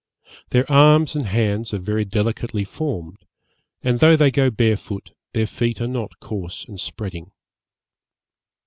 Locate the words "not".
5.87-6.19